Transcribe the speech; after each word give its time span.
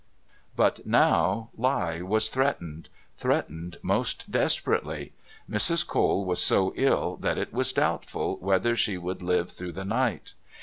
And 0.57 0.81
now 0.83 1.51
lie 1.55 2.01
was 2.01 2.27
threatened 2.27 2.89
threatened 3.17 3.77
most 3.83 4.31
desperately. 4.31 5.13
Mrs. 5.47 5.85
Cole 5.85 6.25
was 6.25 6.41
so 6.41 6.73
ill 6.75 7.17
that 7.17 7.37
it 7.37 7.53
was 7.53 7.71
doubtful 7.71 8.37
whether 8.39 8.75
she 8.75 8.97
would 8.97 9.21
live 9.21 9.51
through 9.51 9.73
the 9.73 9.85
night. 9.85 10.33